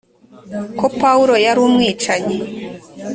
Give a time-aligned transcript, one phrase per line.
[0.77, 2.37] ko Pawulo yari umwicanyi